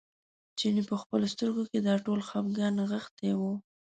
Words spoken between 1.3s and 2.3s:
سترګو کې دا ټول